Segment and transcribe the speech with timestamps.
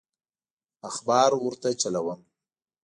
[0.89, 2.19] اخبار ورته وچلوم.